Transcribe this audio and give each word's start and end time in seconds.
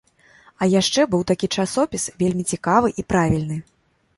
А 0.61 0.67
яшчэ 0.73 1.01
быў 1.11 1.21
такі 1.31 1.49
часопіс, 1.55 2.07
вельмі 2.25 2.47
цікавы 2.55 2.87
і 3.03 3.07
правільны. 3.15 3.63